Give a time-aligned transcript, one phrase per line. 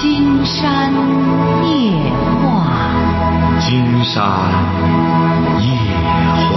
[0.00, 0.90] 金山
[1.62, 1.92] 夜
[2.40, 2.96] 话，
[3.60, 4.16] 金山
[5.60, 5.68] 夜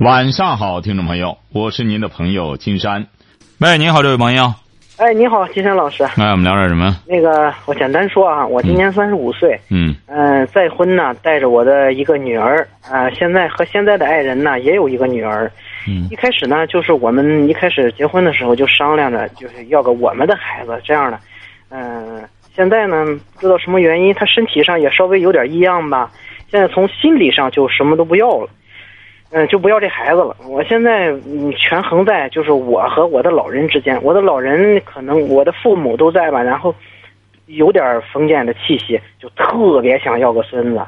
[0.00, 3.06] 晚上好，听众朋友，我是您的朋友金山。
[3.58, 4.52] 喂，您好，这位朋友。
[4.98, 6.04] 哎，你好，金山老师。
[6.04, 6.94] 哎，我们聊点什么？
[7.08, 15.50] 那个，我简单说啊，我今年三十五岁，嗯嗯、再婚呢，带着我的一个女儿，啊、现在和现在的爱人呢，也有一个女儿。
[15.86, 21.18] 嗯一开始呢，就是我们一开始结婚的时候就商量着，就是要个我们的孩子这样的。
[21.70, 22.22] 嗯、
[22.54, 26.10] 现在呢，不知道什么原因，他身体上也稍微有点异样吧。
[26.50, 28.48] 现在从心理上就什么都不要了，
[29.30, 30.36] 嗯、就不要这孩子了。
[30.48, 34.00] 我现在嗯，权衡在就是我和我的老人之间。
[34.02, 36.72] 我的老人可能我的父母都在吧，然后
[37.46, 40.80] 有点封建的气息，就特别想要个孙子。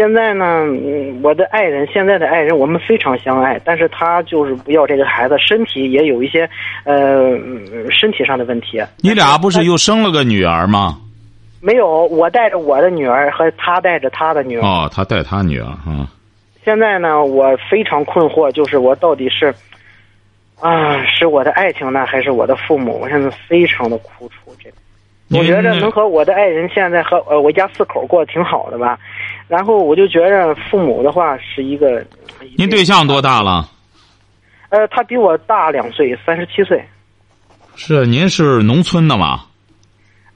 [0.00, 6.48] 现在呢，嗯，我的爱人，现在的爱人，我们非常相爱，但是他就是不要这个孩子，身体也有一些，
[6.84, 8.82] 呃，嗯身体上的问题。
[9.02, 10.96] 你俩不是又生了个女儿吗？
[11.60, 14.62] 没有，我带着我的女儿和他带着他的女儿。
[14.62, 16.08] 哦，他带他女儿啊。
[16.64, 19.54] 现在呢，我非常困惑，就是我到底是，
[20.60, 23.00] 啊，是我的爱情呢，还是我的父母？
[23.02, 24.50] 我现在非常的苦楚。
[24.58, 24.76] 这个，
[25.38, 28.98] 我觉着能和我的爱人现在和呃我家四口过得挺好的吧，
[29.50, 32.04] 然后我就觉着父母的话是一个。
[32.56, 33.68] 您对象多大了？
[34.68, 36.80] 呃，他比我大两岁，三十七岁。
[37.74, 39.40] 是，您是农村的吗？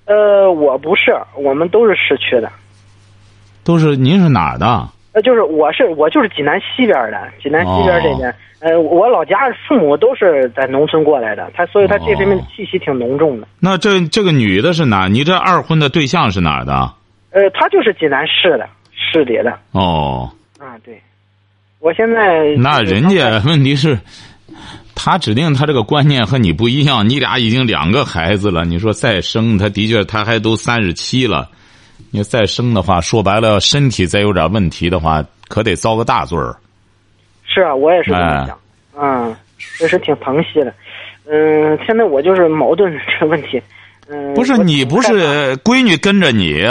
[0.07, 2.51] 呃，我不是，我们都是市区的。
[3.63, 4.89] 都是，您是哪儿的？
[5.13, 8.35] 呃，就是我是我就是济南西边的，济南西边这边。
[8.59, 9.37] 呃，我老家
[9.69, 13.47] 父母都是在农村过来的，他所以他这方面气息挺浓重的。
[13.61, 15.07] 那这这个女的是哪？
[15.07, 16.73] 你这二婚的对象是哪儿的？
[17.31, 18.69] 呃，他就是济南市的，
[19.15, 19.59] 市里的。
[19.73, 21.01] 哦，啊，对。
[21.79, 23.99] 我现在那人家 问题是，
[24.95, 27.09] 他指定他这个观念和你不一样。
[27.09, 31.49] 你俩已经两个孩子了，你说再生，他的确他还都三十七了。
[32.11, 36.57] 你再生的话，说白了，身体再有点问题的话，可得遭个大罪儿。
[37.45, 38.59] 是啊，我也是这哎么想。
[38.97, 40.75] 嗯，确实挺疼惜的。
[41.27, 43.61] 嗯，现在我就是矛盾这问题。
[44.09, 46.63] 嗯，不是你不是闺女跟着你，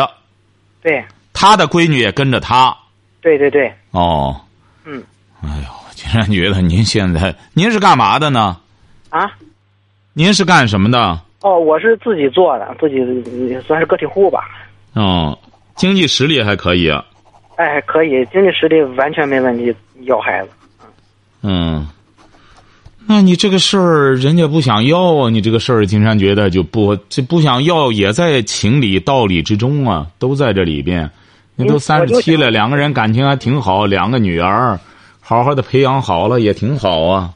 [0.82, 1.04] 对
[1.34, 2.76] 他的闺女也跟着他。
[3.22, 4.40] 对对对，哦，
[4.86, 5.04] 嗯
[5.42, 8.58] 哎呦，我竟然觉得您现在您是干嘛的呢？
[9.10, 9.30] 啊。
[10.14, 11.20] 您是干什么的？
[11.42, 12.98] 哦，我是自己做的，自己
[13.50, 14.42] 也算是个体户吧。
[14.94, 15.38] 哦，
[15.76, 16.88] 经济实力还可以。
[16.88, 17.04] 啊
[17.56, 20.50] 哎，可以，经济实力完全没问题，要孩子。
[21.42, 21.88] 嗯，
[23.08, 31.10] 那你这个事儿人家不想要啊，你这个事儿金山觉得就不这不想要也在情理道理之中啊，都在这里边。
[31.56, 34.80] 你都嗯三十七了，两个人感情还挺好，两个女儿，
[35.20, 37.32] 好好的培养好了也挺好啊。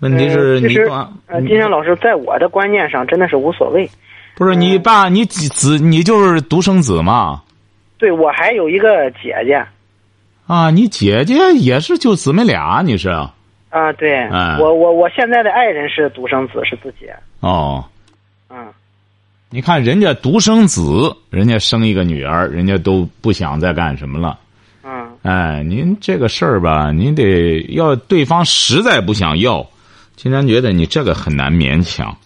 [0.00, 3.88] 问题是你爸，呃，金山老师在我的观念上真的是无所谓。
[4.34, 7.42] 不是你爸，你子子你就是独生子嘛？
[7.98, 9.62] 对我还有一个姐姐
[10.46, 13.10] 啊，你姐姐也是就姊妹俩，你是？
[13.68, 17.06] 啊，对、嗯我我我现在的爱人是独生子，是自己。
[17.40, 17.84] 哦，
[18.48, 18.66] 嗯，
[19.52, 24.38] 你看人家独生子，人家生一个女儿，人家都不想再干什么了。
[24.84, 29.66] 嗯，哎，您这个事儿吧，您得要对方实在不想要，
[30.14, 32.16] 金山觉得你这个很难勉强。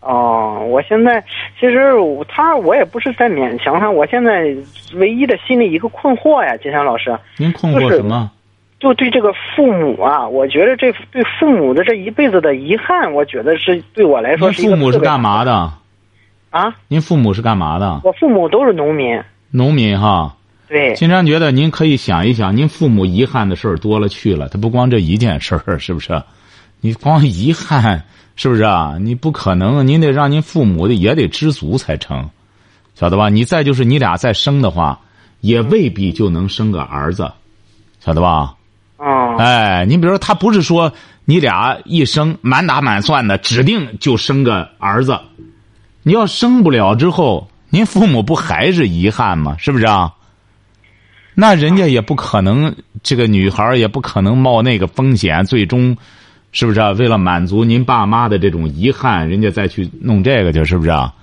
[0.00, 1.22] 哦，我现在
[1.60, 1.92] 其实
[2.26, 4.56] 他我也不是在勉强他，我现在
[4.94, 8.30] 唯一的心里一个困惑呀，金山老师，您困惑什么？
[8.80, 15.70] 就对这个父母啊，我觉得这对父母的这一辈子的遗憾，我觉得是对我来说父母是干嘛的？
[16.52, 16.72] 啊？
[16.86, 18.00] 您父母是干嘛的？
[18.04, 19.20] 我父母都是农民，
[19.50, 20.36] 农民哈。
[20.68, 26.22] 对，金山觉得您可以想一想，您父母遗憾的事儿多了去了，他不光这一件事儿， 是不是？
[26.80, 28.04] 你光遗憾
[28.36, 28.96] 是不是啊？
[29.00, 32.28] 你不可能，您得让您父母的也得知足才成，
[32.94, 33.28] 晓得吧？
[33.28, 35.00] 你再就是你俩再生的话，
[35.40, 37.30] 也未必就能生个儿子，
[38.00, 38.54] 晓得吧？
[38.96, 40.92] 哦，哎，你比如说，他不是说
[41.24, 45.18] 你俩一生满打满算的指定就生个儿子，
[46.02, 49.56] 你要生不了之后，您父母不还是遗憾吗？
[49.60, 50.12] 是不是啊？
[51.34, 55.96] 那人家也不可能，这个女孩也不可能冒那个风险，最终，
[56.52, 56.90] 是不是啊？
[56.92, 61.14] 为了满足您爸妈的这种遗憾，人家再去弄这个去，是不是啊？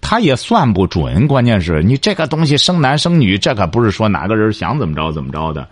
[0.00, 5.66] 他也算不准，关键是你这个东西生男生女，这可不是说哪个人想怎么着怎么着的。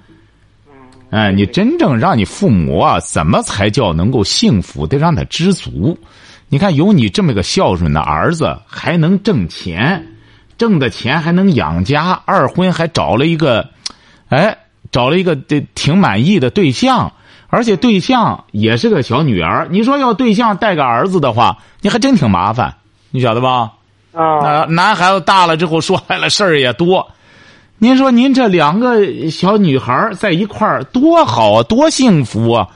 [1.10, 4.86] 哎，你真正让你父母啊，怎么才叫能够幸福？
[4.86, 5.94] 得让他知足。
[6.52, 10.06] 你看，有你这么个孝顺的儿子，还能挣钱，
[10.58, 13.70] 挣的钱还能养家，二婚还找了一个，
[14.28, 14.54] 哎，
[14.90, 17.10] 找了一个这挺满意的对象，
[17.48, 19.66] 而且对象也是个小女儿。
[19.70, 22.74] 你说要对象带个儿子的话，你还真挺麻烦，
[23.10, 23.72] 你晓得吧？
[24.12, 27.10] 啊，男孩子大了之后，说白了事儿也多。
[27.78, 32.68] 您说您这两个小女孩在一块儿多好啊，多幸福啊！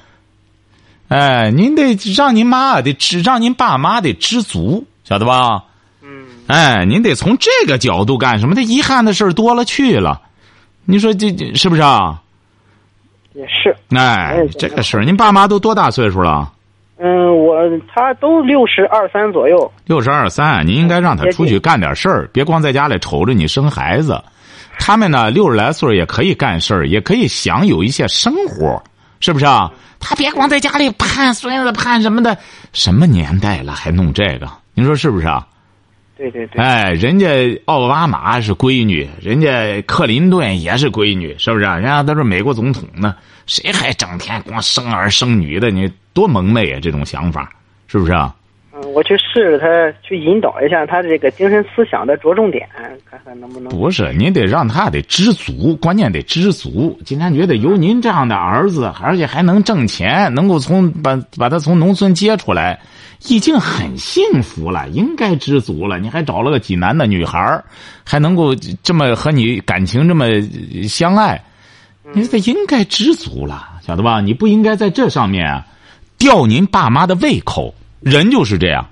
[1.09, 5.63] 哎，您得让您妈得知，让您爸妈得知足，晓得吧？
[6.03, 8.55] 嗯，哎，您得从这个角度干什么？
[8.55, 10.21] 这遗憾的事儿多了去了。
[10.85, 12.21] 你说这这是不是啊？
[13.35, 13.77] 也是。
[13.97, 16.53] 哎哎，这个事儿，您爸妈都多大岁数了？
[16.99, 17.55] 嗯，我
[17.95, 19.71] 他都六十二三左右。
[19.85, 24.19] 六十二三，您应该让他出去干点事儿，别光在家里瞅着你生孩子。
[24.79, 28.83] 他们呢，六十来岁也可以干事儿，也可以享有一些生活，
[29.21, 29.71] 是不是啊？
[29.99, 32.37] 他别光在家里盼孙子盼什么的，
[32.73, 34.49] 什么年代了还弄这个？
[34.75, 35.47] 您说是不是啊？
[36.17, 36.63] 对对对。
[36.63, 41.77] 哎，人家奥巴马是闺女，人家克林顿也是闺女，是不是啊？
[41.77, 43.17] 人家都是美国总统呢，
[43.47, 45.71] 谁还整天光生儿生女的？
[45.71, 46.81] 你多蒙昧啊！
[46.81, 47.51] 这种想法，
[47.87, 48.35] 是不是啊？
[48.87, 49.67] 嗯，我去试试他
[50.03, 52.69] 去引导一下他这个精神思想的着重点，
[53.11, 53.69] 看看能不能。
[53.71, 56.99] 不是，您得让他得知足，关键得知足。
[57.05, 62.79] 今天觉得有您这样的儿子，而且还能挣钱，能够从把把他从农村接出来，
[63.29, 65.99] 已经很幸福了，应该知足了。
[65.99, 67.63] 你还找了个济南的女孩
[68.05, 70.27] 还能够这么和你感情这么
[70.87, 71.43] 相爱，
[72.13, 74.21] 你这应该知足了，晓得吧？
[74.21, 75.67] 你不应该在这上面啊
[76.19, 77.75] 吊您爸妈的胃口。
[78.07, 78.89] 人就是这样，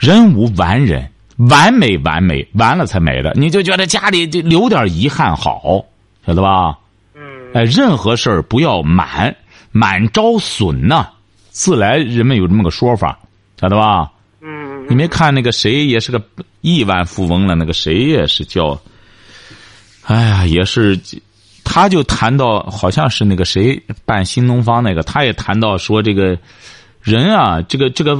[0.00, 3.32] 人无完人，完美完美完了才美的。
[3.36, 5.84] 你就觉得家里就留点遗憾好，
[6.26, 6.76] 晓得吧？
[7.14, 7.22] 嗯。
[7.54, 9.32] 哎，任何事儿不要满，
[9.70, 11.08] 满招损呐。
[11.50, 13.16] 自来人们有这么个说法，
[13.60, 14.10] 晓得吧？
[14.40, 14.84] 嗯。
[14.88, 16.20] 你没看那个谁也是个
[16.62, 17.54] 亿万富翁了？
[17.54, 18.76] 那个谁也是叫，
[20.02, 20.98] 哎呀，也是，
[21.62, 26.36] 他就谈到好像是那个谁办新东方那个，他也谈到说这个。
[27.06, 28.18] 人啊，这个这个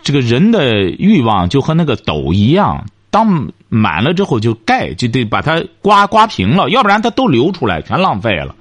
[0.00, 8.54] 这个人的欲望就和那个斗一样，当满了之后就盖，就得把它刮刮平了，要不然它都流出来，全浪费了，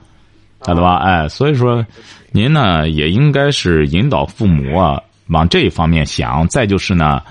[0.65, 0.95] 晓得吧？
[0.95, 1.85] 哎，所以说，
[2.31, 7.21] 您呢也应该是引导父母啊往这方面想，再就是呢，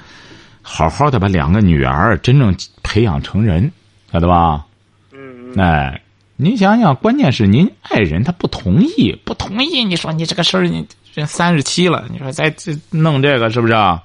[0.63, 2.55] 好好的把两个女儿真正
[2.85, 3.73] 培养成人，
[4.13, 4.65] 晓得吧？
[5.13, 5.53] 嗯。
[5.59, 6.01] 哎，
[6.37, 10.87] 您想想，关键是您爱人他不同意，不同意，你说你这个事儿你。
[11.17, 14.03] 这三十七了，你说再这弄这个是不是啊？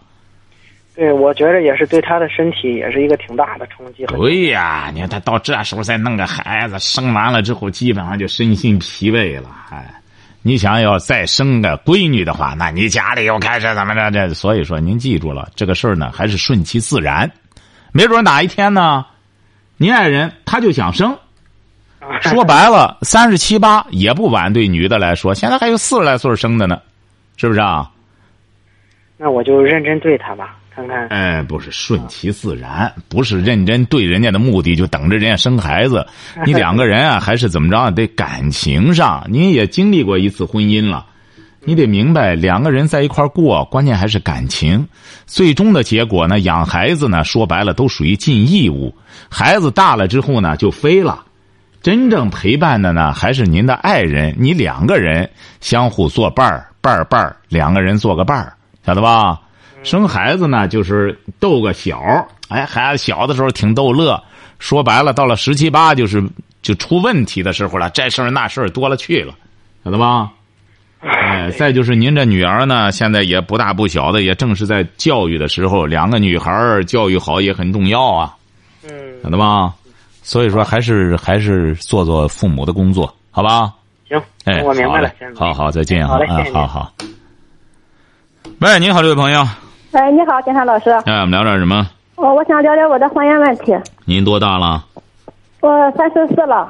[0.95, 4.05] 对，我觉得也是对他的身体也是一个挺大的冲击。
[4.05, 9.49] 对呀，你看他到这时候再弄个孩子，生完了之后基本上就身心疲惫了。
[9.71, 9.93] 哎，
[10.41, 14.09] 你想要再生个闺女的话，那你家里又开始怎么着？
[14.09, 17.29] 这所以说，您记住了，这个事儿呢还是顺其自然。
[17.91, 19.05] 没准哪一天呢，
[19.75, 21.13] 您爱人他就想生。
[22.21, 26.79] 说白了，三十七八也不晚，对女的来说，现在还有四十来岁生的呢。
[27.41, 27.89] 是不是啊？
[29.17, 31.07] 那我就认真对他吧，看看。
[31.07, 36.05] 哎，不是顺其自然，不是认真对人家的目的就等着人家生孩子。
[36.45, 37.89] 你两个人啊， 还是怎么着？
[37.89, 41.03] 得感情上，你也经历过一次婚姻了，
[41.61, 44.87] 你得明白，两个人在一块过，关键还是感情。
[45.25, 48.95] 最终的结果呢，养孩子呢，说白了都属于尽义务。
[49.31, 51.25] 孩子大了之后呢，就飞了。
[51.81, 54.35] 真正陪伴的呢，还是您的爱人。
[54.37, 55.29] 你两个人
[55.59, 56.67] 相互做伴儿。
[56.83, 59.39] 伴儿伴儿，两个人做个伴儿，晓得吧？
[59.83, 62.01] 生孩子呢，就是逗个小，
[62.49, 64.19] 哎，孩子小的时候挺逗乐。
[64.57, 66.27] 说白了，到了十七八，就是
[66.63, 69.35] 就出问题的时候了，这事儿那事儿多了去了，
[69.85, 70.31] 晓得吧？
[71.01, 78.35] 哎，再就是您这女儿呢，现在也不大不小的，也正是在教育的时候，两个女孩儿教育好也很重要啊，
[78.83, 78.89] 嗯，
[79.23, 79.71] 晓得吧？
[80.21, 83.73] 所以说，还是还是做做父母的工作，好吧？
[84.07, 85.11] 行，哎，我明白了。
[85.35, 86.91] 好好，再见好嘞，哎，好好。
[88.59, 89.41] 喂，你好，这位朋友。
[89.91, 90.89] 哎，你好，金山老师。
[91.05, 91.87] 哎，我们聊点什么？
[92.15, 93.75] 哦，我想聊聊我的婚姻问题。
[94.05, 94.85] 您多大了？
[95.59, 96.69] 我三十四了。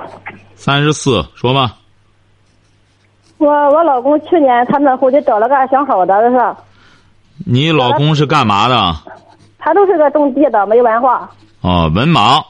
[0.55, 1.75] 三十四，说吧。
[3.37, 6.55] 我我老公去年他那户就找了个相好的，是。
[7.45, 8.95] 你老公是干嘛的？
[9.57, 11.29] 他都是个种地的，没文化。
[11.61, 12.41] 哦，文盲。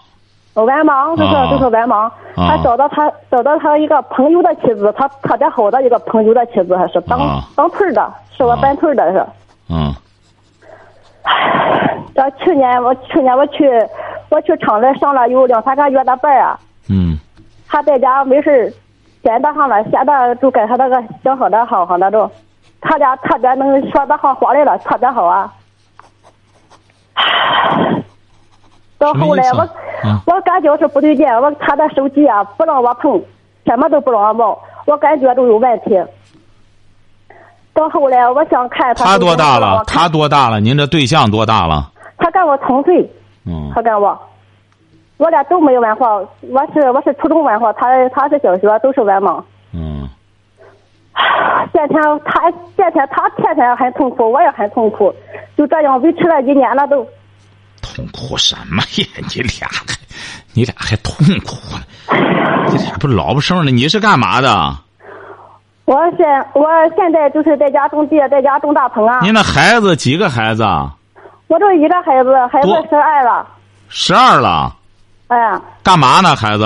[0.55, 2.11] 文盲，就是就是文盲。
[2.35, 7.19] 他找到他找到他一个朋友的妻子，他特别好的一个朋友的妻子，还是当
[7.55, 9.25] 当村的，是我本村的是。
[9.69, 9.93] 嗯。
[12.13, 13.69] 这去年我去年我去
[14.29, 16.59] 我去厂里上了有两三个月的班啊。
[16.89, 17.17] 嗯。
[17.69, 18.73] 他在家没事
[19.23, 22.29] 闲的上了，闲的就跟他那个相好的好好的都，
[22.81, 25.53] 他俩特别能说得上话来了，特别好啊。
[29.01, 29.67] 到后来我。
[30.25, 33.21] 我感觉是不对劲，我他的手机啊不让我碰，
[33.65, 35.99] 什么都不让我摸，我感觉都有问题。
[37.73, 39.05] 到后来我想看他。
[39.05, 39.83] 他多大了？
[39.85, 40.59] 他多大了？
[40.59, 41.91] 您这对象多大了？
[42.17, 43.09] 他跟我同岁。
[43.45, 43.71] 嗯。
[43.73, 44.19] 他跟我，
[45.17, 46.17] 我俩都没有文化。
[46.17, 49.43] 我是我是初中文化，他他是小学，都是文盲。
[49.73, 50.09] 嗯。
[51.73, 55.13] 天天他天天他天天很痛苦，我也很痛苦，
[55.55, 57.05] 就这样维持了一年了都。
[57.93, 59.07] 痛苦什么呀？
[59.35, 59.83] 你俩还，
[60.53, 61.81] 你俩还痛苦了？
[62.71, 63.71] 你俩不老不生的？
[63.71, 64.75] 你是干嘛的？
[65.85, 69.19] 我现我现在就是在家种地，在家种大棚啊。
[69.21, 70.63] 您那孩子几个孩子？
[71.47, 73.45] 我就一个孩子，孩子十二了。
[73.89, 74.73] 十二了。
[75.27, 75.59] 哎。
[75.83, 76.65] 干嘛呢，孩子？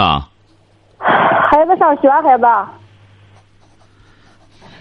[0.99, 2.45] 孩子上学，孩子。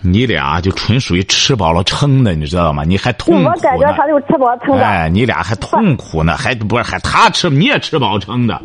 [0.07, 2.85] 你俩就纯属于吃饱了撑的，你知道吗？
[2.85, 3.53] 你还痛苦呢。
[3.55, 4.85] 我感觉他就吃饱撑的。
[4.85, 8.61] 哎，你俩还痛苦呢，还不是还他吃你也吃饱撑的，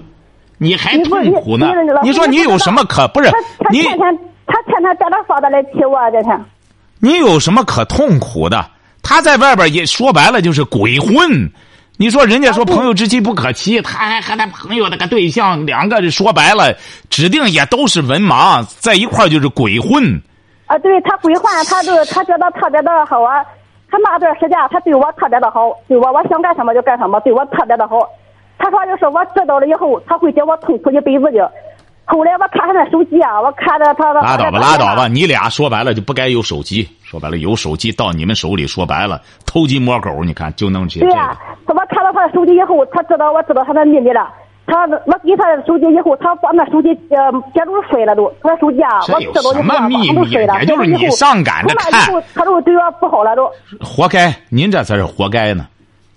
[0.58, 1.72] 你还痛苦呢？
[2.04, 3.32] 你说你有什么可不是？
[3.72, 6.46] 你天天他天天在那发的来气我，这天。
[7.00, 8.66] 你有什么可痛苦的？
[9.02, 11.50] 他在外边也说白了就是鬼混。
[11.96, 16.76] 你说人家说朋友之妻不可欺，他还和他朋友那个对象两个说白了，
[17.10, 20.22] 指定也都是文盲，在一块就是鬼混。
[20.70, 23.44] 啊，对他归还，他就他觉得特别的好啊。
[23.92, 27.98] 他那段时间他对我特别的好，对我我想干什么就干什么，对我特别的好。
[28.60, 31.52] 他说就是我知道了以后，他会叫我痛苦一辈子的。
[32.06, 34.14] 后来我看他那手机啊，我看着他。
[34.14, 35.08] 拉倒吧，拉倒吧！
[35.08, 36.88] 你俩说白了就不该有手机。
[37.04, 41.00] 说白了，有手机到你们手里，说白了偷鸡摸狗，你看就弄这。
[41.00, 41.36] 对呀，
[41.66, 44.30] 我看到他的手机以后，他知道我知道他的秘密了。
[44.70, 48.32] 他我给他手机以后，他把那手机呃接住摔了都。
[48.44, 50.60] 他手机啊，我知道以后啊，都摔了。
[50.60, 51.92] 也就是你上赶着看。
[52.36, 53.52] 他都对我不好了都。
[53.82, 55.66] 活该，您这才是活该呢！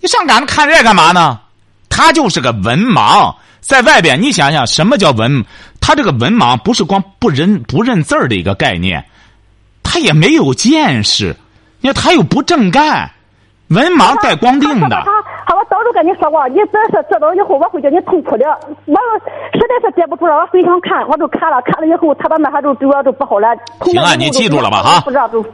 [0.00, 1.40] 你上赶着看这干嘛呢？
[1.88, 5.44] 他就是个文盲，在外边你想想什么叫文？
[5.80, 9.04] 他这个文盲不是光不认不认字儿的一个概念，
[9.82, 11.37] 他也没有见识，
[11.80, 13.11] 你看他又不正干，
[13.75, 14.97] 文盲带光腚的。
[15.47, 18.45] 好，我早就跟你说过，你只是知道以后，我会叫你痛苦的。
[18.87, 18.97] 我
[19.52, 23.49] 实在是憋不住了，我回想看，我就看了，看了以后，他到那还就对我就不好了。
[23.83, 24.83] 行啊，你记住了吧？
[24.83, 25.02] 哈，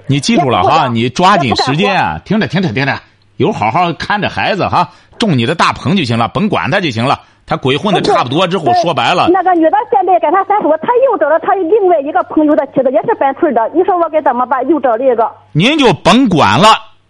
[0.07, 2.21] 你记住了哈，你抓紧时间！
[2.25, 2.93] 听着，听着，听着，
[3.37, 7.21] 有好好看着孩子哈，种你的大棚就行了，甭管他就行了。
[7.47, 13.71] 他鬼混的差不多之后，说白了，那个女的现在跟他三叔，他又找了他另外一个朋友的妻子，也是本村的。
[13.73, 14.69] 你说我该怎么办？
[14.69, 15.31] 又找了一个。
[15.53, 16.69] 您就甭管了。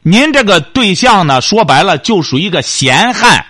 [0.08, 3.44] 您这个对象呢，说白了就属于一个闲汉，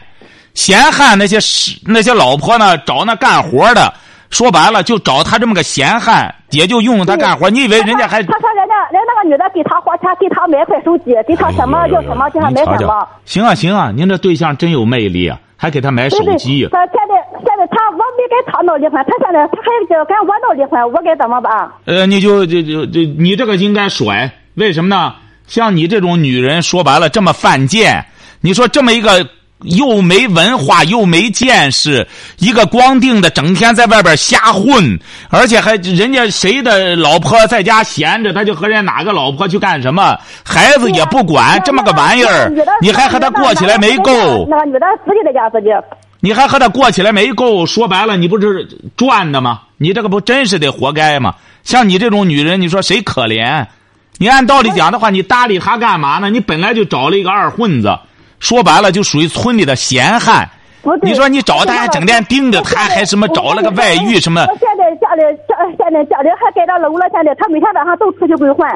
[0.54, 3.94] 闲汉那些是那些老婆呢，找那干活的，
[4.28, 7.48] 说白了就找他这么个闲汉，也就用他干活。
[7.48, 8.20] 你以为人家还？
[8.24, 13.08] 他说人家人那个女的给他花钱，给他买块手机，给他什么要什么，给他买什么。
[13.24, 16.66] 行啊行啊，您这对象真有魅力啊，还给他买手机。
[16.72, 17.14] 他现在
[17.46, 21.70] 现在他我没跟他闹离婚，他现在他还跟我闹离婚，我该怎么办？
[21.84, 25.14] 呃，你就就就就你这个应该甩，为什么呢？
[25.48, 28.04] 像你这种女人，说白了这么犯贱，
[28.40, 29.26] 你说这么一个
[29.62, 32.06] 又没文化又没见识，
[32.38, 34.96] 一个光腚的，整天在外边瞎混，
[35.30, 44.46] 而且还人家谁的老婆在家闲着，他就和人家哪个老婆去干什么，孩子也不管，这么个玩意儿，你还和他过起来没够？
[44.48, 45.68] 那个女的自己在家自己。
[46.20, 47.64] 你还和他过起来没够？
[47.64, 49.60] 说白了，你不是赚的吗？
[49.76, 51.34] 你这个不真是得活该吗？
[51.62, 53.64] 像你这种女人，你说谁可怜？
[54.18, 56.28] 你按道理讲的话，你搭理他干嘛呢？
[56.28, 57.98] 你本来就找了一个二混子，
[58.40, 60.48] 说白了就属于村里的闲汉。
[61.02, 64.40] 你说你找他还整天盯着他，还什么找了个外遇什么？
[64.42, 68.66] 我现在家里家现在家里还盖着楼了，现在他每天晚上都出去鬼混。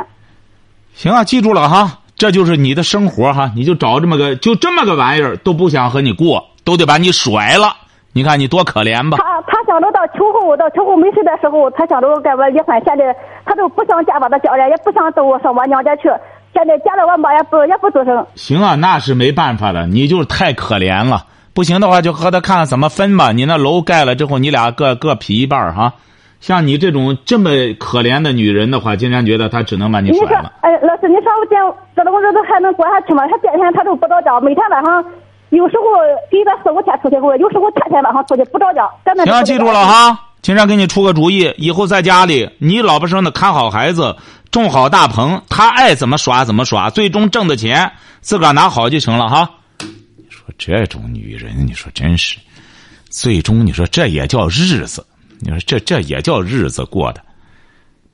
[0.94, 7.76] 行啊，记住了哈，这就是你的生活哈，你就找这么个就这么个玩意儿都不想和你过，都得把你甩了。
[8.14, 9.16] 你看你多可怜吧？
[9.16, 12.78] 他他想着到秋后到秋后没事的时候，他想着跟我离婚。
[12.84, 13.04] 现在
[13.44, 16.10] 他都不想见我他家人，也不想走上我娘家去。
[16.54, 18.26] 现在见了我妈也不也不吱声。
[18.34, 21.24] 行啊，那是没办法的，你就是太可怜了。
[21.54, 23.32] 不行的话，就和他看看怎么分吧。
[23.32, 25.94] 你那楼盖了之后，你俩各各劈一半哈。
[26.40, 30.52] 像你这种这么可怜的女人的话，金山觉得他只能把你甩了。
[30.60, 31.56] 哎，老师，你说我这
[31.94, 33.26] 这种日子还能过下去吗？
[33.28, 35.04] 他白天他都不着家，每天晚上。
[35.50, 35.82] 有时候
[36.30, 38.88] 给个四五天出去过，有时候天天晚上出去不着家。
[39.24, 44.16] 行，记住了哈，青山给你出个主意，以后在家里，你老婆生的看好孩子，
[44.50, 49.48] 种好大棚，他爱怎么耍怎么耍，最终挣的钱自个儿拿好就行了哈。
[50.16, 52.38] 你说这种女人，你说真是，
[53.08, 55.06] 最终你说这也叫日子？
[55.38, 57.22] 你说这这也叫日子过的？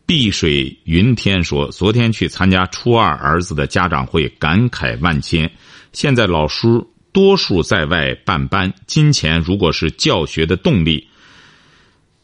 [0.05, 5.51] 碧水云天说，昨天去参加初二儿子的家长会，感慨万千。
[5.93, 6.69] 现在老师。
[7.11, 11.09] 多数在外办班，金钱如果是教学的动力，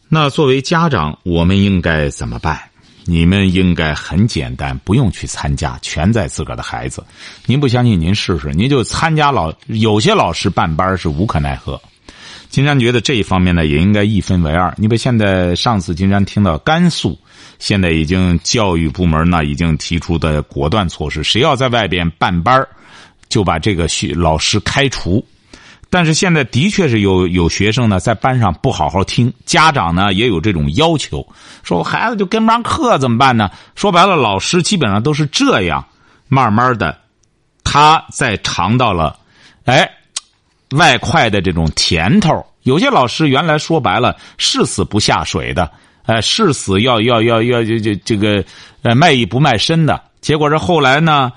[0.08, 2.60] 那作为家长，我们应该怎么办？
[3.06, 7.04] 你们应该很简单，不用去参加，全在自个儿的孩子。
[7.46, 11.80] 您不相信，您试试，您就参加老有些老师办班是无可奈何。
[12.48, 14.72] 金山觉得这一方面呢，也应该一分为二。
[14.78, 17.18] 你比现在上次金山听到甘肃，
[17.58, 22.66] 现在已经教育部门呢已经提出的果断措施，谁要在外边办班
[23.28, 25.22] 就把这个学老师开除。
[25.94, 31.24] 但是现在的确是有有学生呢，在班上不好好听，家长呢也有这种要求，
[31.62, 33.48] 说我孩子就跟不上课怎么办呢？
[33.76, 35.86] 说白了，老师基本上都是这样，
[36.26, 36.98] 慢慢的，
[37.62, 39.16] 他在尝到了，
[39.66, 39.88] 哎，
[40.70, 42.44] 外快的这种甜头。
[42.64, 45.70] 有些老师原来说白了是死不下水的，
[46.06, 48.44] 哎，是死要要要要这这这个
[48.82, 50.02] 呃卖艺不卖身的。
[50.20, 51.30] 结果是后来呢。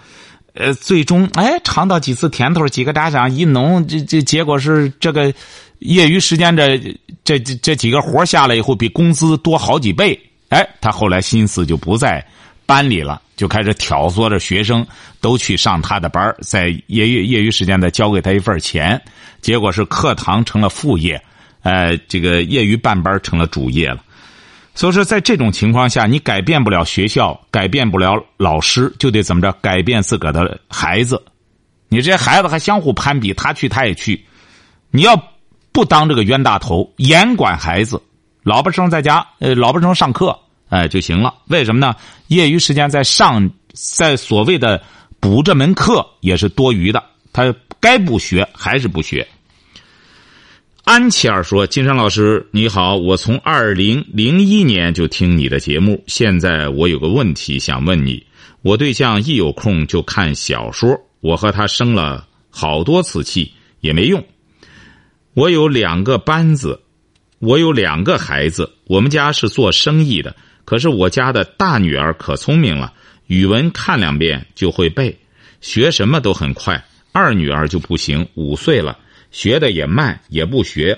[0.59, 5.33] 呃，最终哎尝到几次甜头，几个家长一弄，这这结果是这个
[5.79, 6.77] 业余时间这
[7.23, 10.19] 这这这几个活下来以后，比工资多好几倍。
[10.49, 12.25] 哎，他后来心思就不在
[12.65, 14.85] 班里了，就开始挑唆着学生
[15.21, 18.99] 都去上他的班，在业余业余时间再交给他一份钱。
[19.41, 21.21] 结果是课堂成了副业，
[21.61, 24.03] 呃，这个业余办班成了主业了。
[24.77, 29.51] 所以说，在这种情况下，你改变不了学校，改变不了老师，就得怎么着？
[29.53, 31.19] 改变自个儿的孩子。
[31.89, 34.23] 你这些孩子还相互攀比，他去他也去。
[34.91, 35.19] 你要
[35.71, 37.99] 不当这个冤大头，严管孩子，
[38.43, 40.37] 老婆生在家，呃，老婆生上课，
[40.69, 41.33] 哎就行了。
[41.47, 41.95] 为什么呢？
[42.27, 44.79] 业余时间在上，在所谓的
[45.19, 47.03] 补这门课也是多余的，
[47.33, 49.27] 他该不学还是不学。
[50.87, 58.25] 安琪儿说：“金山老师，你好，我从二零零一年就听你的节目，现在我有个问题想问你。
[58.61, 63.51] 我对象一有空就看小说，我和他生了好多次气
[63.81, 64.25] 也没用。
[65.33, 66.79] 我有两个班子，
[67.39, 70.33] 我有两个孩子，我们家是做生意的。
[70.63, 72.93] 可是我家的大女儿可聪明了，
[73.25, 75.13] 语文看两遍就会背，
[75.59, 76.81] 学什么都很快。
[77.11, 78.97] 二女儿就不行，五岁了。”
[79.31, 80.97] 学的也慢，也不学，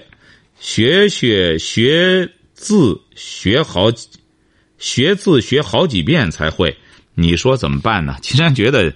[0.60, 3.92] 学学学字学好，
[4.78, 6.76] 学字学好几遍才会。
[7.16, 8.16] 你说怎么办呢？
[8.22, 8.94] 金山觉得，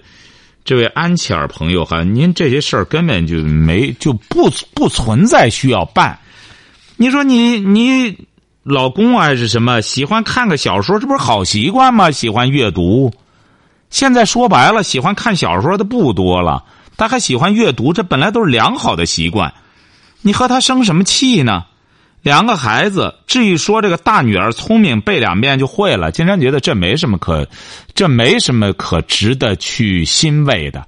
[0.64, 6.18] 这位安琪儿朋友哈，您这些事儿根本就没就不不存在需要办。
[6.96, 8.16] 你说你你
[8.62, 12.10] 老公还是什么喜欢看个小说，这不是好习惯吗？
[12.10, 13.12] 喜欢阅读，
[13.90, 16.64] 现在说白了，喜欢看小说的不多了。
[16.96, 19.52] 他还喜欢阅读，这本来都是良好的习惯，
[20.22, 21.64] 你和他生什么气呢？
[22.22, 27.46] 两个孩子，至于说这个大女儿聪明，背两遍就会了，金山觉得这没什么可，
[27.94, 30.86] 这没什么可值得去欣慰的。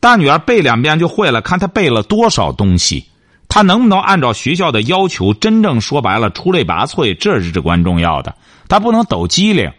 [0.00, 3.04] 大女儿背两遍就会了，看她背了多少东西，
[3.50, 8.34] 她能不能按照学校的要求，真正说白了出类拔萃，这是至关重要的。
[8.66, 9.70] 她不能抖机灵。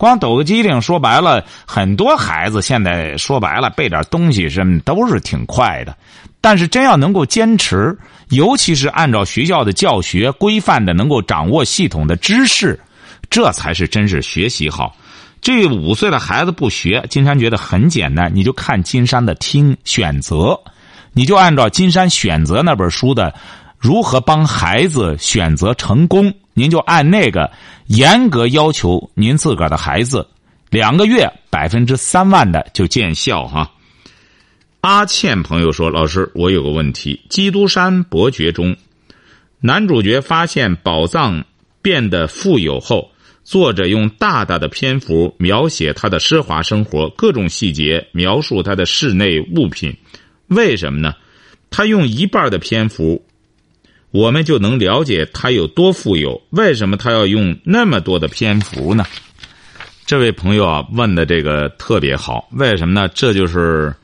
[0.00, 5.94] 光抖个机灵，说白了，很多孩子现在说白了背点东西什么都是挺快的，
[6.40, 7.94] 但是真要能够坚持，
[8.30, 12.80] 尤其是按照学校的教学规范的，能够掌握系统的知识，
[13.28, 14.96] 这才是真是学习好。
[15.42, 20.58] 这五岁的孩子不学，金山觉得很简单，你就看金山的听选择，
[21.12, 23.34] 你就按照金山选择那本书的
[23.80, 26.32] 如何帮孩子选择成功。
[26.52, 27.50] 您就按那个
[27.86, 30.28] 严格要求，您自个儿的孩子
[30.68, 33.70] 两个月百分之三万的就见效哈。
[34.82, 38.76] 阿倩朋友说：“老师，我有个问题，《基督山伯爵》中，
[39.60, 41.44] 男主角发现宝藏
[41.80, 43.10] 变得富有后，
[43.44, 49.96] 作者用大大的篇幅描写他的奢华生活，各种细节描述他的室内物品，
[50.48, 51.14] 为什么呢？
[51.70, 53.24] 他用一半的篇幅。”
[54.10, 56.40] 我们就能了解他有多富有。
[56.50, 59.04] 为什么他要用那么多的篇幅呢？
[60.04, 62.48] 这位朋友啊，问的这个特别好。
[62.50, 63.08] 为什么呢？
[63.14, 63.94] 这就是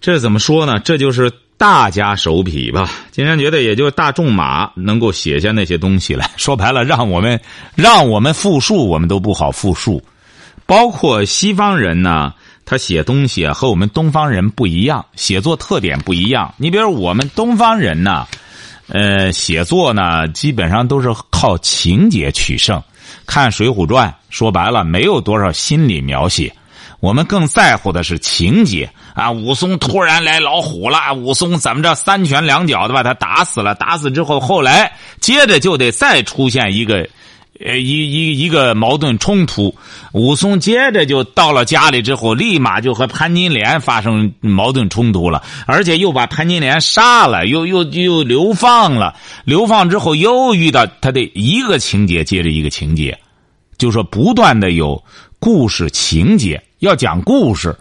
[0.00, 0.78] 这怎么说呢？
[0.78, 2.88] 这就是大家手笔吧。
[3.10, 6.30] 金山觉得，也就大众马能够写下那些东西来。
[6.38, 7.40] 说白了，让我们
[7.74, 10.00] 让我们复述，我们都不好复述。
[10.66, 12.32] 包括西方人呢，
[12.64, 16.54] 他写东西啊，和我们东方人不一样，写作特点不一样。
[16.56, 18.28] 你比如我们东方人呢。
[18.88, 22.82] 呃，写作呢，基本上都是靠情节取胜。
[23.26, 26.54] 看《水浒传》，说白了没有多少心理描写，
[27.00, 29.30] 我们更在乎的是情节啊。
[29.30, 37.08] 武松突然来老虎了，武松怎么着三拳两脚的把他打死了，打死之后，后来接着就得再出现一个。
[37.60, 39.74] 呃，一一一个矛盾冲突，
[40.12, 49.14] 武松接着就到了家里之后，立马就和潘金莲发生矛盾冲突了，而且又把潘金莲杀了，又又又流放了。
[49.44, 53.16] 流放之后，又遇到他的一个情节接着一个情节，
[53.78, 55.00] 就说不断的有
[55.38, 57.76] 故事情节，要讲故事。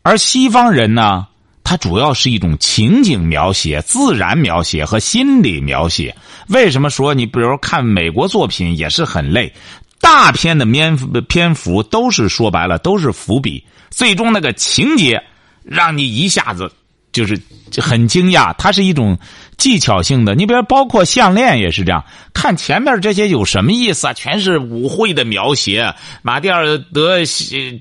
[0.00, 1.26] 而西方人呢，
[1.64, 6.14] 它主要是一种情景描写、自然描写和心理描写。
[6.48, 9.52] 为什么说你比如看美国作品也是很累？
[10.00, 15.22] 大片的篇篇幅都是说白了都是伏笔，最终那个情节
[15.64, 16.70] 让你一下子
[17.14, 17.40] 就是
[17.80, 18.52] 很惊讶。
[18.58, 19.16] 它是一种
[19.56, 22.04] 技巧性的，你比如包括项链也是这样。
[22.34, 24.12] 看前面这些有什么意思啊？
[24.12, 27.18] 全是舞会的描写，马蒂尔德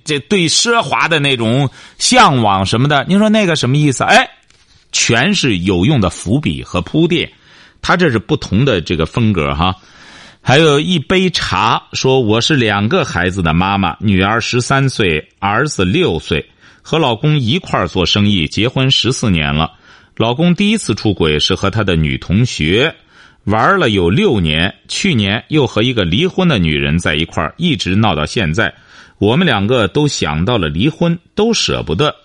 [0.05, 3.03] 这对奢华的那种向往什么的。
[3.09, 4.05] 你说那个什么意思？
[4.05, 4.29] 哎，
[4.93, 7.29] 全是有用的伏笔和铺垫。
[7.81, 9.75] 他这是不同的这个风格哈。
[10.45, 16.45] 还有一杯茶，说我是两个孩子的妈妈，女儿十三岁，儿子六岁，
[16.83, 19.71] 和老公一块儿做生意，结婚十四年了。
[20.17, 22.93] 老公第一次出轨是和他的女同学
[23.45, 28.75] 玩了有六年，去年又和一个离婚的女人在一块儿，一直闹到现在。
[29.17, 32.15] 我们两个都想到了离婚，都舍不得，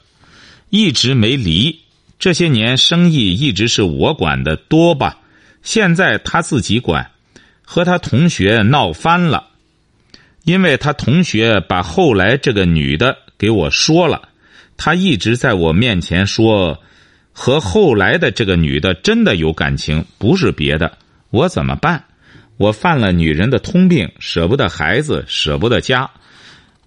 [0.68, 1.81] 一直没离。
[2.18, 5.18] 这些年生意一直是我管的多吧，
[5.62, 7.11] 现在他自己管。
[7.71, 9.49] 和他同学闹翻了，
[10.44, 14.31] 因为他同学把后来这个女的给我说了，
[14.79, 16.81] 他一直在我面前说，
[17.33, 20.97] 和后来的这个女的真的有感情，不是别的。
[21.31, 22.05] 我怎么办？
[22.57, 26.11] 我犯了女人的通病，舍不得孩子，舍不得家。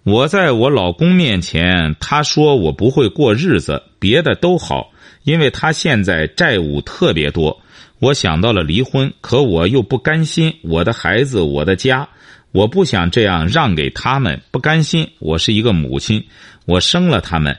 [0.04, 4.92] 我在我老公面前，他说我不会过日子，别的都好，
[5.24, 7.62] 因为他现在债务特别多。
[8.00, 12.10] 我想到了离婚，可我又不甘心我的孩子，我的家，
[12.52, 15.08] 我不想这样让给他们，不甘心。
[15.20, 16.26] 我是一个母亲，
[16.66, 17.56] 我生了他们，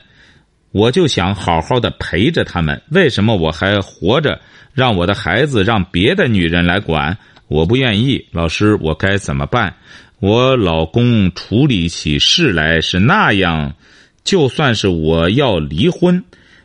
[0.73, 2.81] 我就想好好的陪着他们。
[2.89, 4.41] 为什么我还活着，
[4.73, 7.15] 让我的孩子让别的女人来管？
[7.47, 8.25] 我不愿意。
[8.31, 9.75] 老师，我该怎么办？
[10.19, 13.75] 我老公处理起事来是那样，
[14.23, 16.23] 就算是我要离婚，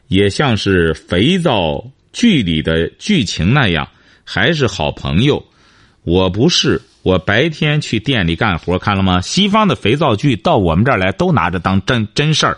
[0.09, 1.85] 也像是肥皂。
[2.11, 3.87] 剧里的剧情那样，
[4.25, 5.45] 还是好朋友。
[6.03, 9.21] 我不是，我白天去店里干活，看了吗？
[9.21, 12.57] 西方的肥皂剧到我们这儿来，都拿着当真真事儿。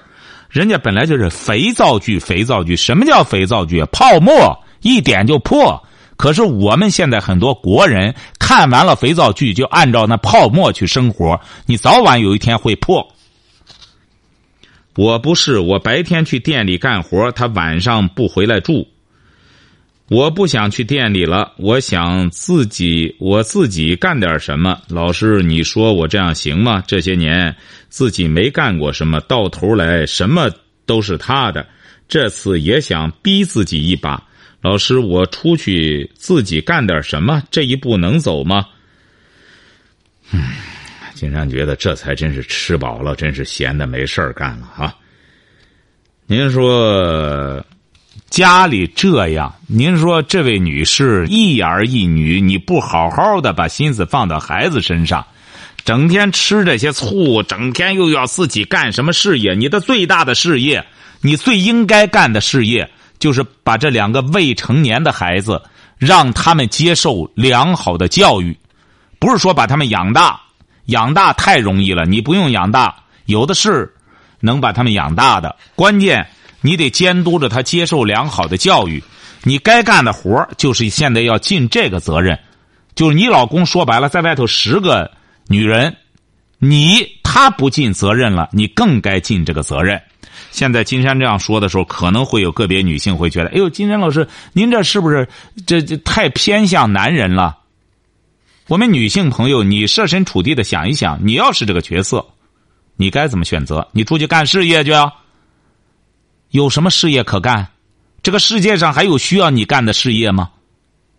[0.51, 2.75] 人家本来就是肥皂剧，肥皂剧。
[2.75, 3.85] 什么叫肥皂剧？
[3.93, 5.81] 泡沫一点就破。
[6.17, 13.07] 可是我们现在很多国人看完了肥皂剧，就按照那泡沫去生活，你早晚有一天会破。
[14.97, 18.87] 我不是，我白天去店里干活，他晚上不回来住。
[20.11, 24.77] 我不想去店里了，我想自己我自己干点什么。
[24.89, 26.83] 老师，你说我这样行吗？
[26.85, 27.55] 这些年
[27.89, 30.51] 自己没干过什么，到头来什么
[30.85, 31.65] 都是他的。
[32.09, 34.21] 这次也想逼自己一把。
[34.61, 37.41] 老师，我出去自己干点什么？
[37.49, 38.67] 这一步能走吗？
[40.33, 40.43] 嗯，
[41.15, 44.93] 金山觉得这才真是吃饱了，真是闲的没事干了啊。
[46.27, 47.65] 您说。
[48.29, 55.27] 家里这样，您说这位女士一儿一女，你不好好的把心思放到孩子身上，
[55.85, 59.55] 整天吃这些醋，整天又要自己干什么事业？
[59.55, 60.85] 你的最大的事业，
[61.21, 65.61] 你最应该干的事业，就是把这两个未成年的孩子，
[65.99, 68.57] 让他们接受良好的教育，
[69.19, 70.41] 不是说把他们养大，
[70.87, 72.95] 养大太容易了，你不用养大，
[73.27, 73.93] 有的是
[74.39, 76.25] 能把他们养大的，关键。
[76.61, 79.03] 你得监督着他接受良好的教育，
[79.45, 82.39] 你该干的活就是现在要尽这个责任。
[82.95, 85.11] 就是你老公说白了，在外头十个
[85.47, 85.97] 女人，
[86.59, 90.01] 你他不尽责任了，你更该尽这个责任。
[90.51, 95.29] 现在金山这样说的时候，可能会有个别女性会觉得：“哎呦，金山老师，您这是不是
[95.67, 97.59] 这这太偏向男人了？”
[98.67, 102.27] 我们女性朋友，你设身处地的想一想，你要是这个角色，
[102.97, 103.89] 你该怎么选择？
[103.93, 105.13] 你出去干事业去啊？
[106.51, 107.69] 有什么事业可干？
[108.23, 110.51] 这个世界上还有需要你干的事业吗？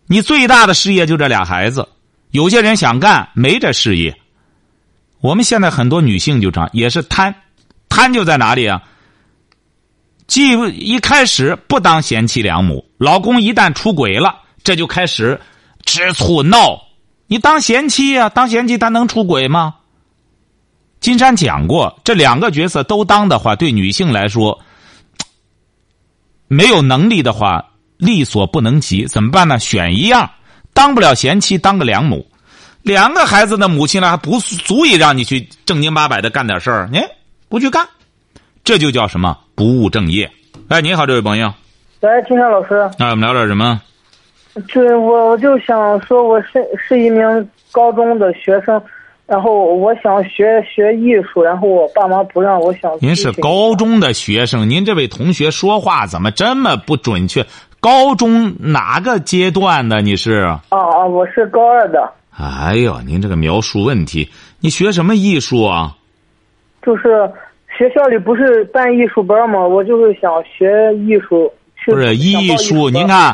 [0.08, 1.88] 你最大的事业就这俩孩子。
[2.32, 4.16] 有些人想干，没这事业。
[5.20, 7.34] 我们现在很多女性就这样，也是贪，
[7.90, 8.84] 贪就在哪里啊？
[10.28, 15.40] 既一开始不当贤妻良母，老公一旦出轨了，这就开始
[15.86, 16.82] 吃醋闹。
[17.28, 18.30] 你当贤妻呀？
[18.30, 19.76] 当贤妻他能出轨吗？
[21.00, 24.60] 金山讲过，这两个角色都当的话，对女性来说。
[26.52, 29.58] 没有能力的话，力所不能及，怎么办呢？
[29.58, 30.30] 选一样，
[30.74, 32.28] 当不了贤妻，当个良母。
[32.82, 37.00] 两个孩子的母亲呢，还不足以让你去正经八百的干点事儿，你
[37.48, 37.88] 不去干，
[38.66, 40.30] 这就叫什么不务正业？
[40.68, 41.54] 哎，你好，这位朋友。
[42.02, 42.92] 喂，金山老师。
[43.00, 43.82] 那我们聊点什么？
[44.74, 48.84] 对，我我就想说，我是是一名高中的学生，
[49.32, 52.92] 然后我想学学艺术，然后我爸妈不让我想。
[53.00, 57.46] 您是高中的学生，您这位同学说话怎么这么不准确？
[57.80, 60.02] 高中哪个阶段的？
[60.02, 60.42] 你是？
[60.42, 62.12] 啊啊，我是高二的。
[62.38, 65.96] 哎呦，您这个描述问题，你学什么艺术啊？
[66.86, 67.04] 就是
[67.78, 69.66] 学校里不是办艺术班吗？
[69.66, 71.50] 我就是想学艺术。
[71.86, 73.34] 不是艺术，您看。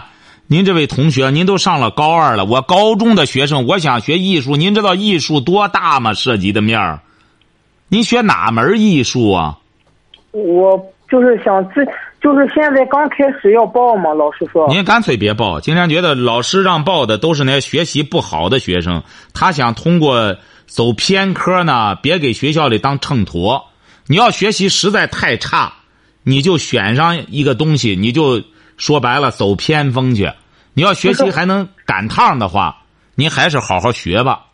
[0.50, 2.46] 您这位同学，您都上了高二了。
[2.46, 4.56] 我高中的学生，我想学艺术。
[4.56, 6.14] 您知道艺术多大吗？
[6.14, 7.02] 涉及的面儿，
[7.90, 9.58] 您学哪门艺术啊？
[10.32, 10.82] 我
[11.12, 11.86] 就是想自，
[12.22, 14.14] 就是现在刚开始要报嘛。
[14.14, 15.60] 老师说，您干脆别报。
[15.60, 23.64] 经常觉得老师让报的都是那些学习不好的学生，他想通过走偏科呢，别给学校里当秤砣。
[24.06, 25.74] 你要学习实在太差，
[26.24, 28.42] 你就选上一个东西，你就。
[28.78, 30.32] 说白了，走偏锋去。
[30.74, 32.78] 你要学习还能赶趟的话，
[33.16, 34.46] 您还是好好学吧。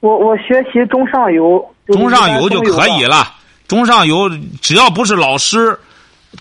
[0.00, 3.32] 我我学习中上游，中上游就可以了。
[3.66, 5.78] 中上游只要不是老师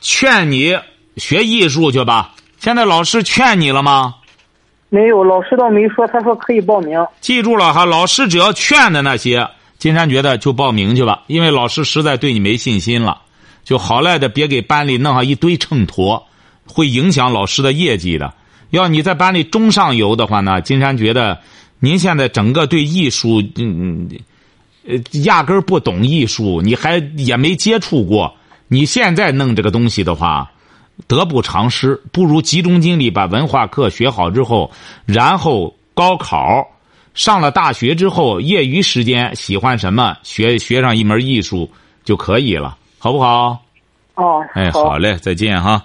[0.02, 0.78] 劝你
[1.16, 2.34] 学艺术去吧。
[2.60, 4.16] 现在老师劝你了吗？
[4.90, 6.06] 没有，老师倒没说。
[6.08, 7.00] 他说可以报名。
[7.22, 11.24] 记住了哈，老师只要劝的那些，金山觉得就报名去吧。
[11.28, 13.22] 因为老师实在对你没信心了，
[13.64, 16.22] 就好赖的别给班里弄上一堆秤砣。
[16.66, 18.34] 会影响老师的业绩的。
[18.72, 21.40] 要你在班里中上游的话呢，金山觉得，
[21.80, 24.10] 您现在整个对艺术，嗯，
[24.88, 28.34] 呃，压根儿不懂艺术，你还也没接触过。
[28.68, 30.52] 你现在弄这个东西的话，
[31.08, 32.02] 得不偿失。
[32.12, 34.72] 不如集中精力把文化课学好之后，
[35.06, 36.68] 然后高考
[37.14, 41.70] 上了大学之后，业余时间喜欢什么，学学上一门艺术
[42.04, 43.62] 就可以了，好不好？
[44.16, 45.84] 哦，哎，好嘞，再见哈。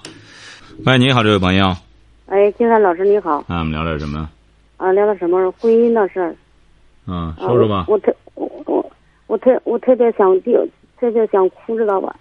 [0.87, 1.75] 喂，你好，这位朋友。
[2.27, 3.38] 哎，金山老师你好。
[3.49, 4.31] 啊，我们聊点什么？
[4.77, 5.51] 啊，聊点什么？
[5.59, 6.33] 婚姻的事儿。
[7.07, 7.85] 嗯，说说吧。
[7.88, 8.93] 我特我我
[9.27, 12.14] 我特我特别想就特别想哭，知道吧？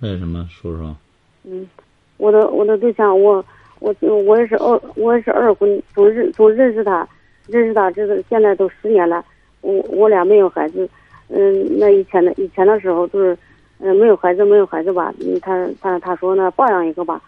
[0.00, 0.46] 为什么？
[0.48, 0.94] 说说。
[1.42, 1.68] 嗯，
[2.16, 3.44] 我的我的对象，我
[3.80, 7.06] 我我也是二我也是二婚，从认从认识他
[7.48, 9.24] 认识他这个现在都十年了，
[9.62, 10.88] 我我俩没有孩子。
[11.28, 13.36] 嗯，那以前的以前的时候就是
[13.80, 15.12] 嗯没有孩子没有孩子吧？
[15.20, 17.20] 嗯，他他他说呢抱养一个吧。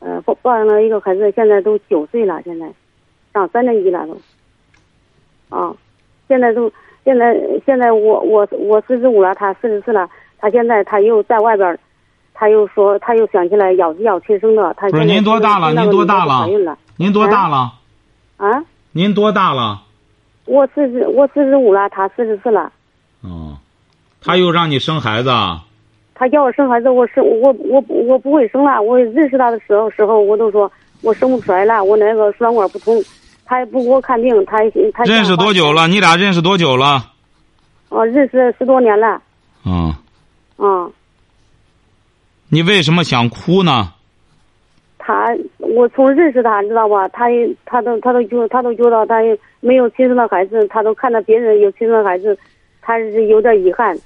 [0.00, 2.70] 呃，抱抱养了一个孩子，现在都九岁了，现在
[3.32, 4.16] 上三年级了都。
[5.48, 5.74] 啊，
[6.28, 6.70] 现在都
[7.04, 7.34] 现在
[7.64, 10.08] 现在我我我四十五了，他四十四了，
[10.38, 11.78] 他现在他又在外边，
[12.34, 15.72] 他又说他又想起来要要亲生的，他不是您多大了？
[15.72, 16.46] 您多大了？
[16.96, 17.72] 您多大了？
[18.36, 18.64] 啊？
[18.92, 19.82] 您多大了？
[20.44, 22.72] 我四十我四十五了，他四十四了。
[23.22, 23.58] 哦，
[24.22, 25.30] 他又让你生孩子？
[26.18, 28.82] 他叫我生孩子，我生我我我不会生了。
[28.82, 33.00] 我认识他的时候时候，我都说我生不出来了，我那个输卵管不通。
[33.46, 34.58] 他也不给我看病，他
[34.92, 35.88] 他认识多久了？
[35.88, 37.02] 你俩认识多久了？
[37.88, 39.22] 哦，认识十多年了。
[39.64, 39.94] 嗯。
[40.58, 40.92] 嗯。
[42.50, 43.94] 你为什么想哭呢？
[44.98, 47.08] 他，我从认识他，知道吧？
[47.08, 47.26] 他
[47.64, 49.14] 他都他都觉他都觉得他
[49.60, 52.36] 没有亲生的孩子，他都看到别人有亲生的孩子，
[52.82, 53.96] 他是有点遗憾。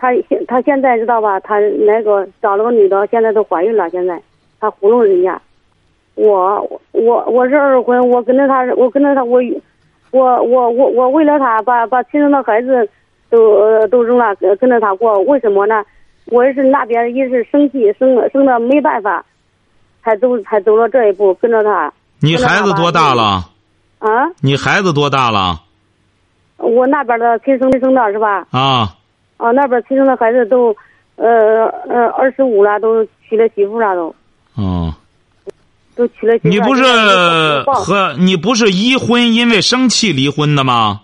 [0.00, 1.38] 他现他现在知道吧？
[1.40, 3.90] 他那个找了个女的，现在都怀孕了。
[3.90, 4.18] 现在
[4.58, 5.38] 他糊弄人家。
[6.14, 9.40] 我我我是二婚，我跟着他，我跟着他，我
[10.10, 12.88] 我我我我为了他把把亲生的孩子
[13.28, 15.18] 都都扔了，跟着他过。
[15.20, 15.84] 为什么呢？
[16.26, 19.24] 我也是那边也是生气，生生的没办法，
[20.02, 21.92] 才走才走了这一步，跟着他。
[22.20, 23.44] 你孩子多大了？
[23.98, 24.28] 啊？
[24.42, 25.60] 你孩子多大了？
[26.56, 28.46] 我那边的亲生生的是吧？
[28.50, 28.96] 啊。
[29.40, 30.76] 啊，那边亲生的孩子都，
[31.16, 34.14] 呃呃，二十五了，都娶了媳妇了，都。
[34.54, 34.94] 哦。
[35.96, 36.48] 都娶了媳妇。
[36.48, 36.82] 你不是
[37.64, 41.00] 和你不是一婚，因为生气离婚的吗？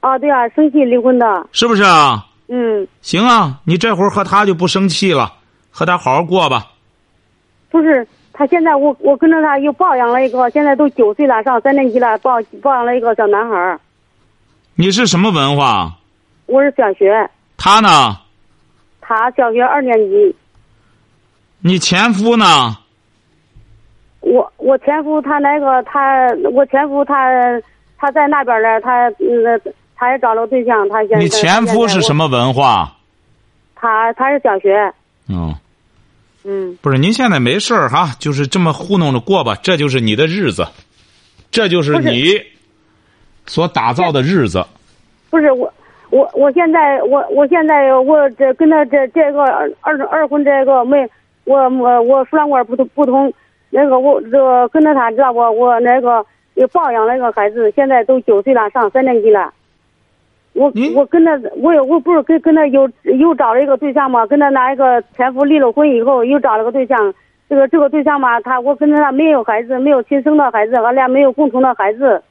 [0.00, 1.46] 啊，对啊，生气离婚的。
[1.52, 2.26] 是不是啊？
[2.48, 2.86] 嗯。
[3.00, 5.32] 行啊，你这会儿和他就不生气了，
[5.70, 6.66] 和他好好过吧。
[7.70, 13.78] 不是，他现在我我跟着他又抱养了一个，现在都九岁了，上三年级了，抱抱养了一个小男孩
[14.74, 15.96] 你是什么文化？
[16.52, 17.10] 我是小学，
[17.56, 18.14] 他呢？
[19.00, 20.36] 他小学二年级。
[21.60, 22.76] 你前夫呢？
[24.20, 27.14] 我我前夫他那个他我前夫他
[27.96, 31.18] 他在那边呢，他那他也找了对象，他现在。
[31.20, 32.98] 你前夫是什么文化？
[33.74, 34.92] 他他是小学。
[35.30, 35.54] 嗯。
[36.44, 36.76] 嗯。
[36.82, 40.68] 不是，您现在没事儿哈，就是这么糊弄着过吧，这就是你的日子，
[41.50, 42.38] 这就是你
[43.46, 44.62] 所打造的日子。
[45.30, 45.72] 不是我。
[46.12, 51.08] 我我现在我我现在我这跟他这这个二二二婚这个没
[51.44, 53.32] 我我我输卵管不通不通，
[53.70, 55.38] 那个我这跟着他知道不？
[55.38, 56.22] 我那个
[56.54, 59.54] 又抱养了一个孩子，现在都九岁了，上三年级了。
[60.52, 67.14] 我我跟他，我也我不是跟跟他又又找了一个对象嘛，跟他那一个前夫离了婚以后又找了个对象，
[67.48, 72.22] 这个这个对象嘛，他我跟他没有孩子，没有亲生的孩子，俺俩没有共同的孩子，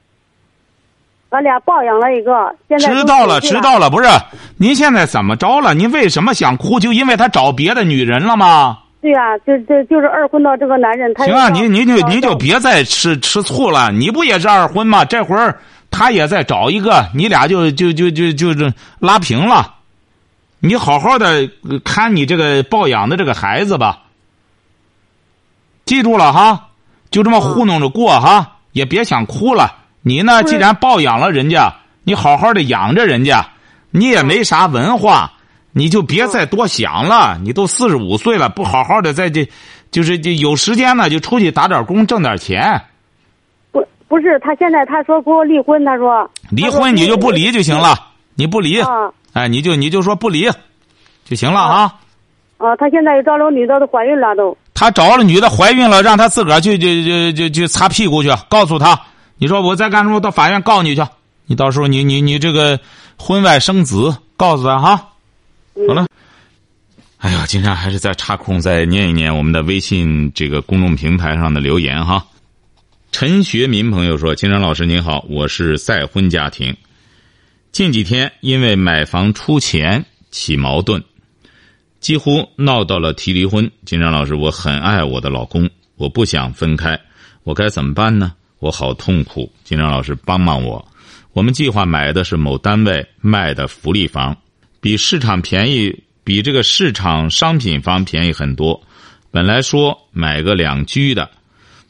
[1.32, 4.10] 俺俩抱养了一个，现在知道了，知道了，不是？
[4.58, 5.74] 您现在怎么着了？
[5.74, 6.78] 您为什么想哭？
[6.78, 8.80] 就因为他找别的女人了吗？
[9.02, 13.92] 对呀、就就就是二婚的这个男人，他行啊，又您您就找您就别再吃吃醋了。
[13.92, 15.06] 你不也是二婚吗？
[15.06, 15.58] 这会儿
[15.90, 19.76] 他也在找一个，你俩就就就就就是拉平了。
[20.60, 24.00] 你好好的呃看你这个抱养的这个孩子吧。
[25.86, 26.68] 记住了哈，
[27.10, 29.78] 就这么糊弄着过哈，也别想哭了。
[30.04, 33.46] 你呢，既然抱养了人家，你好好的养着人家，
[33.92, 35.32] 你也没啥文化，
[35.72, 37.38] 你就别再多想了。
[37.44, 39.48] 你都四十五岁了，不好好的在这，
[39.92, 42.82] 就是这有时间呢，就出去打点工，挣点钱。
[43.72, 47.96] 不不是他现在他说给我离婚，他说离婚你就不离就行了，
[48.34, 50.50] 你不离，啊哎，你就你就说不离，
[51.26, 51.94] 就行了啊。
[52.58, 54.58] 啊，他现在又找了个女的，都怀孕了都。
[54.74, 59.00] 他找了女的怀孕了，让他自个儿去去去去去擦屁股去，告诉他，
[59.42, 61.02] 你说我再干什么，我到法院告你去，
[61.48, 62.80] 你到时候你你你这个
[63.18, 65.14] 婚外生子，告诉他哈。
[65.88, 66.06] 好了。
[67.18, 72.24] 哎呀，金山还是再插空再念一念我们的微信这个公众平台上的留言哈。
[73.12, 76.78] 陈学民朋友说：“金山老师您好，我是再婚家庭，
[77.72, 81.04] 近几天因为买房出钱起矛盾，
[82.00, 83.72] 几乎闹到了提离婚。
[83.86, 87.00] 金山老师，我很爱我的老公，我不想分开，
[87.42, 88.34] 我该怎么办呢？
[88.62, 90.88] 我好痛苦，金山老师帮帮我。
[91.34, 94.38] 我们计划买的是某单位卖的福利房，
[94.80, 98.80] 比市场便宜，比这个市场商品房便宜很多。
[99.32, 101.32] 本来说买个两居的，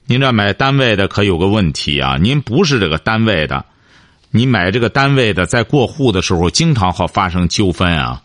[0.06, 3.66] 您这买单位的可有个问题啊，您不是这个单位的，
[4.30, 8.24] 你买这个单位的，在过户的时候经常好发生纠纷啊。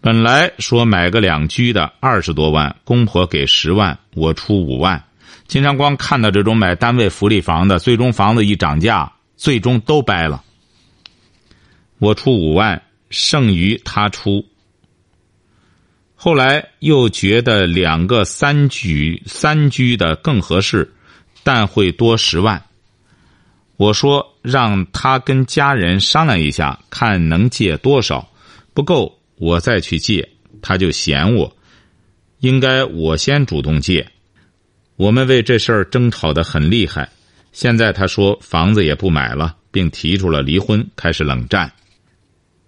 [0.00, 5.02] 本来说买个两居的二十多万，公婆给十万，我出五万。
[5.46, 10.42] 经常光看到这种买单位福利房的，最终房子一涨价，最终都掰了。
[11.98, 14.44] 我出五万，剩余他出。
[16.14, 20.92] 后来又觉得两个三居三居的更合适，
[21.42, 22.62] 但会多十万。
[23.76, 28.30] 我说让他跟家人商量一下，看能借多少，
[28.72, 30.28] 不够我再去借。
[30.60, 31.56] 他就嫌我，
[32.38, 34.11] 应该我先主动借。
[35.02, 37.08] 我们为这事儿争吵得很厉害。
[37.50, 41.72] 现在他说房子也不买了，并提出了离婚，开始冷战。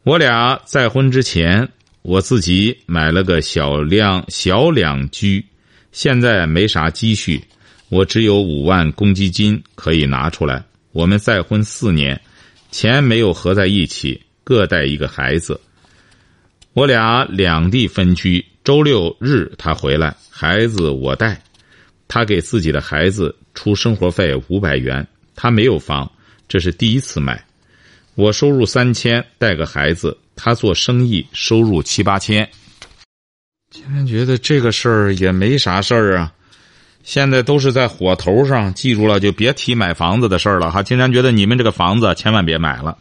[0.03, 1.69] 我俩再婚之前，
[2.03, 5.47] 我自己买了个小两小两居，
[5.93, 7.41] 现在没啥积蓄，
[7.89, 10.65] 我只有五万公积金可以拿出来。
[10.91, 12.21] 我们再婚四年，
[12.73, 15.61] 钱没有合在一起，各带一个孩子。
[16.73, 21.41] 我俩两地分居，周六日他回来，孩子我带。
[22.09, 26.11] 他给自己的孩子出生活费五百元，他没有房，
[26.49, 27.45] 这是第一次买。
[28.15, 32.49] 我收入三千，带个孩子，他做生意收入七八千。
[33.71, 36.33] 竟然觉得这个事儿也没啥事儿啊，
[37.03, 40.83] 现在都是在火头上，记住了就别提买房子的事儿了哈。
[40.83, 42.97] 竟然觉得你们这个房子千万别买了，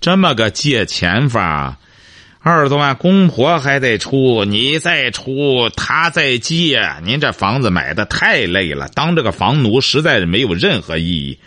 [0.00, 1.78] 这么个借钱法。
[2.42, 11.38] 二十多万，公婆还得出，你再出，他再借，您这房子买的太累了，当这个房奴实在是没有任何意义。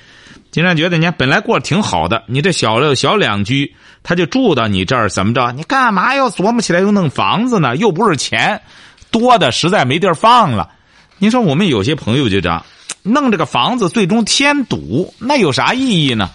[0.52, 5.52] 竟然觉得你本来过得挺好的，你这小小两居，他就住到你这儿，怎么着？
[5.54, 7.76] 你干嘛要琢磨起来又弄房子呢？
[7.76, 8.62] 又不是钱
[9.10, 10.70] 多的，实在没地儿放了。
[11.18, 12.64] 您说我们有些朋友就这样，
[13.02, 16.30] 弄这个房子，最终添堵，那有啥意义呢？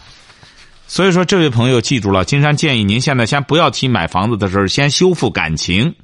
[0.90, 5.94] 所以说，这位朋友记住了，金山建议您现在先不要提买房子的事儿，先修复感情，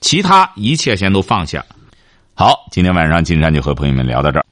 [0.00, 1.62] 其他一切先都放下。
[2.34, 4.44] 好，今天晚上金山就和朋友们聊到这儿。